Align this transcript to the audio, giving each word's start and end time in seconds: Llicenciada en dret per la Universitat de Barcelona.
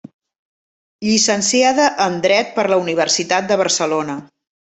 Llicenciada 1.07 1.85
en 2.07 2.17
dret 2.25 2.51
per 2.57 2.65
la 2.73 2.81
Universitat 2.87 3.53
de 3.53 3.59
Barcelona. 3.65 4.17